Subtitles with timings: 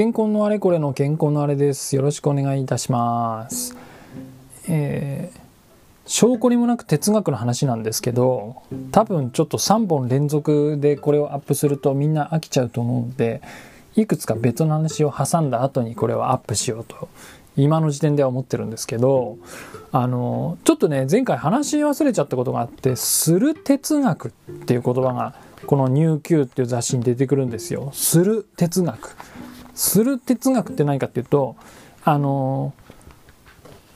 [0.00, 3.76] 健康のあれこれの健康のあれですよろしくお願いいたします
[4.66, 5.38] えー、
[6.06, 13.42] 証拠にもなく哲学の話なんですけど多分ちょっと3本連続でこれをアップするとみんな飽きちゃうと思うので
[13.94, 17.10] いくつか別の話を挟んだ後にこれをアップしようと
[17.58, 19.36] 今の時点では思ってるんですけど
[19.92, 25.34] あのちょっとね前回話し忘れちゃったことがあって「する哲学」っていう言葉が
[25.66, 27.90] この「ニュー Q」っていう雑誌に出てくるんですよ。
[27.92, 29.14] する哲学。
[29.80, 31.56] する哲学って何かっていうと
[32.04, 32.74] あの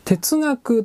[0.07, 0.85] 哲学っ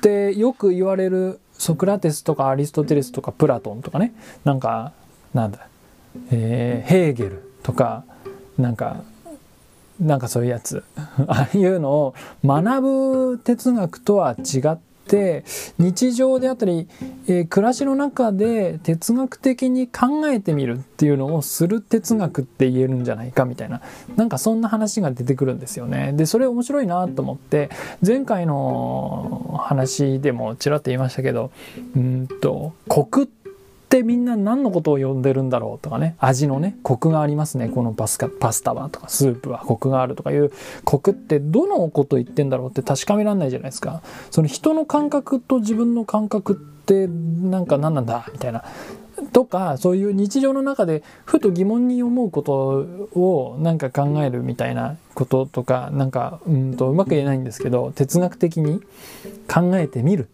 [0.00, 4.14] てよく言われるソクラテスとかアリストテレスとかプラトンとかね。
[4.44, 4.92] なんか
[5.34, 5.66] なんだ、
[6.30, 8.04] えー、ヘーゲルとか
[8.56, 9.02] なんか
[9.98, 10.84] なんかそういうやつ。
[11.26, 15.44] ああいうのを学ぶ哲学とは違って
[15.78, 16.86] 日常であったり、
[17.26, 23.80] えー、暮らしの中で哲学的に考えてみるっていうのをする哲学って言えるんじゃないかみたいな
[24.16, 26.12] なんかそんな話が出てくるんですよね。
[26.14, 27.70] でそれ面白いなと思って
[28.06, 31.50] 前回の話でもちらっと言いましたけど
[31.96, 33.37] うんとコクって
[33.88, 40.52] ってみんな何のことを呼んでるんだろうとかね味のねコクがありますねこのパスカパスタはとかスープはコクがあるとかいう
[40.84, 44.02] コクってどのこと言ってんだろうって確かめられないじゃないですか。
[44.30, 48.62] その人の感覚と自分の感覚ってなんか何なんだみたいな。
[49.32, 52.86] とかそういう日常の中でふと疑問に思うこと
[53.18, 58.80] をなんか考えるみたいなこととかなんかうんとうまく言えないんですけど哲学的に
[59.52, 60.28] 考えてみる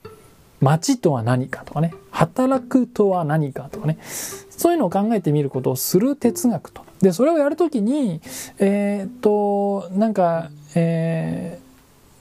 [0.61, 6.83] 街とは何かとかね働くとは何かとかねそういうのを考えてみることをする哲学と。
[7.01, 8.21] でそれをやるときに
[8.59, 11.59] えー、っとなんか、え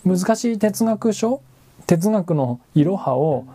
[0.05, 1.41] ー、難しい哲学書
[1.87, 3.45] 哲学のいろはを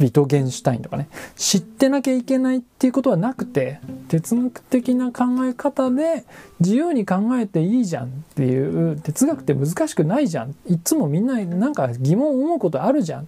[0.00, 6.24] ビトゲンシュタインとかね知ってなきゃいけないっていうことはなくて哲学的な考え方で
[6.58, 13.26] 自由に考えていいじゃんっていう哲学って難しくないじゃんいつもみんななんか疑問を思うことあるじゃん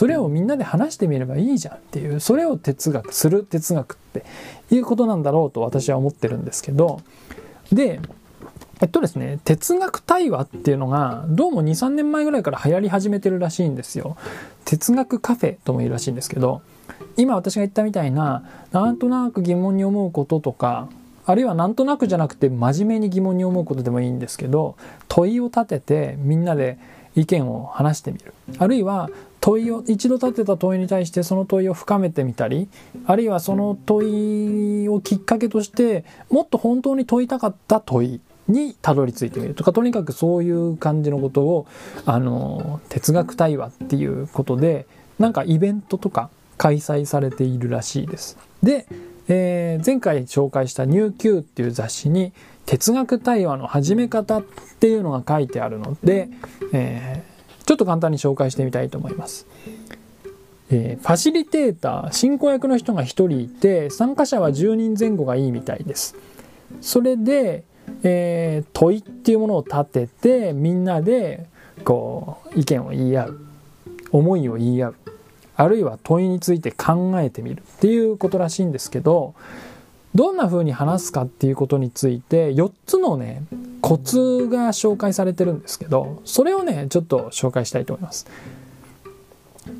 [0.00, 4.24] それをみんなで話してみればいいじゃんっていうそれを哲学する哲学って
[4.74, 7.02] いうことなんだろうと私は思ってるんですけど
[7.70, 8.00] で
[8.80, 14.16] えっとですね哲学対話っていうのがどうも23年前ぐらいから流行り始めてるらしいんですよ。
[14.64, 16.62] 哲学カフェとも言うらしいんですけど
[17.18, 20.88] 今私が言ったみたいななんとなく疑問に思うこととか
[21.26, 24.76] あるいはなんとなくじゃなくて真面目に疑問に思うことでもいいんですけど
[25.08, 26.78] 問いを立ててみんなで
[27.14, 28.32] 意見を話してみる。
[28.56, 29.10] あるいは
[29.40, 32.68] 問いを一度立てた問いに対してその問いを深めてみたり
[33.06, 41.66] あるいはその問いをきっかけとしてもっと本当に問いたかった問いにたどり着いてみるとかとにかくそういう感じのことを
[42.04, 44.86] あの哲学対話っていうことで
[45.18, 48.36] なんかイベントとか開催されているらしいです。
[48.62, 48.86] で、
[49.28, 52.32] えー、前回紹介した「ニュー Q」っていう雑誌に
[52.66, 54.42] 哲学対話の始め方っ
[54.78, 56.28] ていうのが書いてあるので、
[56.72, 57.29] えー、
[57.70, 59.46] ちょっと簡単に紹介してみたいと思います。
[60.72, 66.16] えー、ファシリテーター進行役の人が1人いて参加者は10人前後がいいみたいです。
[66.80, 67.62] それで、
[68.02, 71.46] えー、問いっていうものを立ててみんなで
[71.84, 73.40] こう意見を言い合う
[74.10, 74.94] 思いを言い合う
[75.54, 79.34] あるいは問いについて考えてみるっていうことらしいんですけど
[80.16, 83.44] どんな風に話すかっていうことについて4つのね
[83.90, 88.24] コツが紹介されてるんですけどそれをねちょっと紹介したいと思います。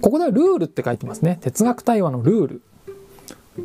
[0.01, 1.39] ここではルールって書いてますね。
[1.41, 2.63] 哲学対話のルール。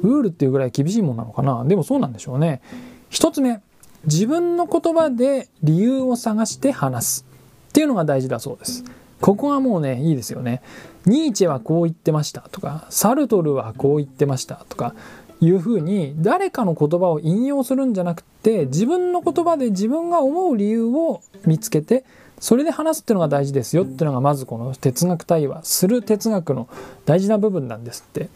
[0.04, 1.66] ルールっていうぐらい厳しいものなのかな。
[1.66, 2.62] でもそうなんでしょうね。
[3.10, 3.60] 1つ目
[4.04, 7.26] 自分の言葉で理由を探して話す。
[7.70, 8.84] っていうのが大事だそうです。
[9.22, 10.62] ここはもうねいいですよね。
[11.08, 14.94] ニーチェはこう言ってましたとかサルトルはこう言ってましたとか
[15.42, 22.06] いうふうに誰かの言葉を引用するんじゃなくて自分の言葉で自分が思う理由を見つけて
[22.40, 26.68] それで話すっていうのが大事ですよっていうのがまずこの哲学対話する哲学の
[27.06, 28.30] 大事な部分なんですって。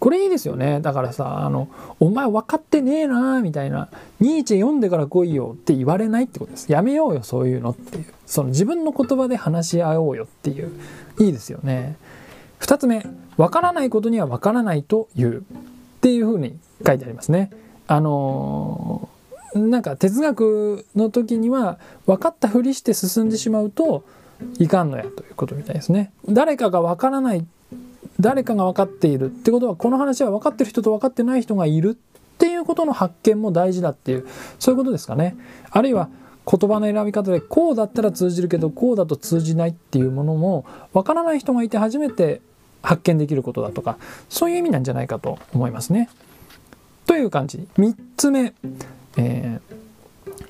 [0.00, 0.80] これいいですよね。
[0.80, 1.68] だからさあの
[2.00, 6.72] 「お前分かってねえな」みたいな「ニーチェ読んでから来いよ」って言われないってことです。
[6.72, 8.06] やめようよそういうのっていう。
[8.24, 10.70] その自分の言葉で話し合おうよっていう。
[11.18, 11.96] いいですよね。
[12.60, 13.04] 2つ目
[13.36, 15.44] 分からないことには分からないという。
[16.00, 17.50] っていうふうに書いてありますね。
[17.86, 19.10] あの、
[19.54, 24.04] なんか哲学の時には分かったふりして進んでしまうと
[24.58, 26.12] いかんのやということみたいですね。
[26.26, 27.46] 誰かが分からない
[28.18, 34.26] 誰かが分かっているってことはこの話は分かってる人と分かってない人がいるっていうことの発見も大事だっていう
[34.58, 35.36] そういうことですかね。
[35.70, 36.08] あるいは
[36.46, 42.40] 言葉の選び方でこうだったら通じるけどこうだと通じないっていうものも分からない人がいて初めて
[42.82, 43.98] 発見できることだとか
[44.28, 46.08] そういう意味なんじゃないかと思いますね。
[47.06, 48.54] という感じ3つ目、
[49.16, 49.76] えー、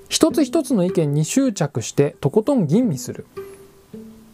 [0.09, 3.27] 一つ一つの意見に執着してとことん吟味する。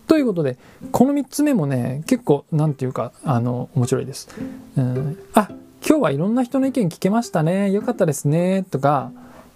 [0.06, 0.56] ということで、
[0.92, 4.28] この3つ目もね、結構、なんていうか、あの、面白いです。
[4.76, 5.48] うん、あ、
[5.86, 7.70] 今日はいろんな人の意見聞けましたね。
[7.72, 8.64] よかったですね。
[8.70, 9.10] とか、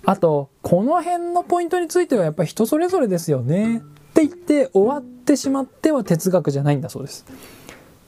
[0.04, 3.78] あと、この辺のポイントについてはやっぱり人それぞれですよね。
[3.78, 3.80] っ
[4.12, 7.24] て言って終わってしまっては哲学じゃないんだそうです。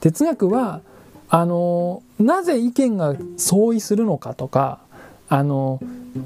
[0.02, 0.80] 哲学は、
[1.28, 4.80] あの、なぜ意見が相違するのかとか、
[5.28, 5.80] あの、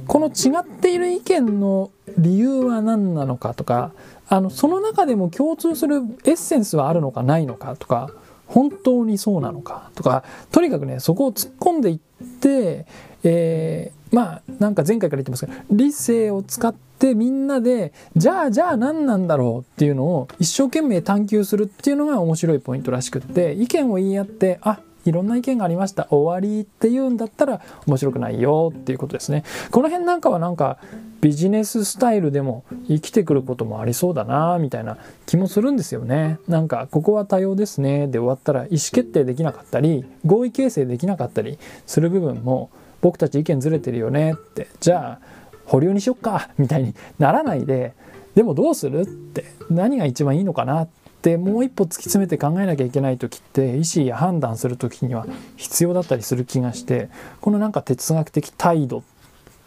[0.09, 3.93] この違っている意見の理由は何なのかとか、
[4.29, 8.11] あの、その中でも共通するエッセンスはあるのかないのかとか、
[8.47, 11.99] 本当にそうなのかとか、とにかくね、そこを突っ込んでいっ
[12.41, 12.87] て、
[13.25, 26.09] えー、まあ、なんか前回から言ってますけど、理性を使ってみんなで、じゃあじゃあ何なんだろうっていうのを一生懸命探求するっていうのが面白いポイントらしくって、意見を言い合って、あ、いろんな意見がありました。
[26.11, 29.45] 終わりっていうんだったら面白くないよっていうことですね。
[29.71, 30.79] この辺なんかはなんか
[31.21, 36.39] ビジネススタイルでも生きてくることもありそうだなみたいな気もするんですよね。
[36.49, 38.09] なんかここは多様ですね。
[38.09, 42.71] で終わったら意思決定できなかったり合意形成できなかったりする部分も
[43.01, 45.27] 僕たち意見ずれてるよねってじゃあ
[45.65, 47.95] 保留にしよっかみたいにならないで
[48.35, 49.01] でもどうする？
[49.01, 50.83] って何が一番いいのかな？
[50.83, 50.89] っ
[51.23, 55.27] てもう一歩突き詰めて考えなきゃいけない時って意思や判断する時には
[55.57, 57.09] 必要だったりする気がして。
[57.41, 59.03] このなんか哲学的態度っ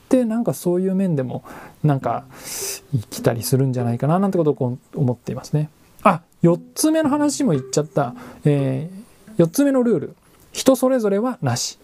[0.07, 1.43] てなんかそういう面でも
[1.83, 2.25] なんか
[2.91, 4.19] 生きたりするんじゃないかな？
[4.19, 5.69] なんてことを思っていますね。
[6.03, 8.13] あ4つ目の話も言っちゃった、
[8.45, 10.15] えー、4つ目のルール。
[10.53, 11.79] 人それぞれはなし。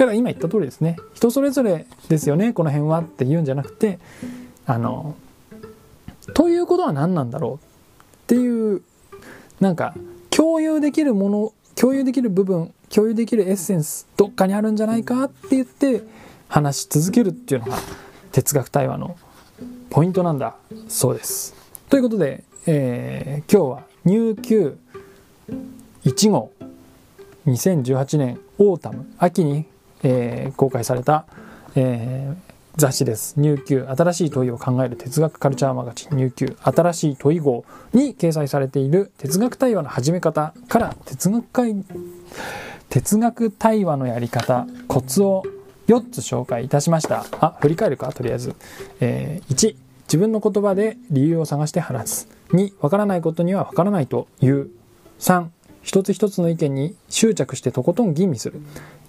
[0.00, 3.98] から今言った通りですね人それぞれですよねこの辺はって言うんじゃなくて
[4.64, 5.14] あの
[6.32, 8.82] ということは何なんだろうっていう
[9.60, 9.94] なんか
[10.30, 16.02] 共有できるもの共有できる部分共有できるエッセンスどっかにあるんじゃないかって言って
[16.48, 17.76] 話し続けるっていうのが
[18.32, 19.18] 哲学対話の
[19.90, 20.56] ポイントなんだ
[20.88, 21.54] そうです。
[21.90, 26.52] ということで、えー、今日はニューQ1号
[27.46, 29.66] 2018年 Autumn 秋に、
[30.02, 31.26] えー、公開された、
[31.74, 33.38] えー、雑誌です。
[33.38, 41.84] ニューQ新しい問いを考える哲学カルチャーマガジンニューQ新しい問い号に掲載されている哲学対話の始め方から哲学会
[42.88, 45.44] 哲学対話のやり方コツを
[45.86, 47.24] 4つ紹介いたしました。
[47.40, 48.54] あ、振り返るかとりあえず。
[49.00, 49.74] えー、1、
[50.04, 52.28] 自分の言葉で理由を探して話す。
[52.50, 54.70] 2、わからないことにはわからないと言う。
[55.18, 55.48] 3、
[55.82, 58.60] 一つ一つの意見に執着してとことん吟味する。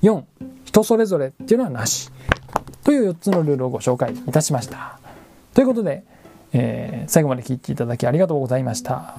[0.02, 0.24] 4、
[0.72, 2.10] 人それぞれっていうのはなし。
[2.84, 5.00] という4つのルールをご紹介いたしました。
[5.54, 6.04] ということで、
[6.54, 9.18] えー、最後まで聞いていただきありがとうございました。